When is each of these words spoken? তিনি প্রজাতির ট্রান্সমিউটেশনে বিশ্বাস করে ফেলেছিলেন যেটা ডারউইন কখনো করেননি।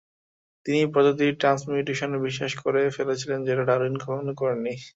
তিনি 0.65 0.81
প্রজাতির 0.93 1.39
ট্রান্সমিউটেশনে 1.41 2.17
বিশ্বাস 2.27 2.51
করে 2.63 2.81
ফেলেছিলেন 2.97 3.39
যেটা 3.47 3.63
ডারউইন 3.69 3.95
কখনো 4.03 4.31
করেননি। 4.39 4.73